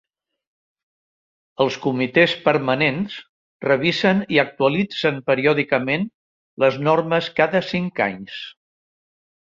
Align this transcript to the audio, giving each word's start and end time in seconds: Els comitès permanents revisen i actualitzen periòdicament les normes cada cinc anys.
Els 1.65 1.75
comitès 1.83 2.33
permanents 2.47 3.17
revisen 3.67 4.23
i 4.37 4.41
actualitzen 4.45 5.23
periòdicament 5.29 6.09
les 6.65 6.81
normes 6.91 7.29
cada 7.43 7.65
cinc 7.75 8.07
anys. 8.11 8.45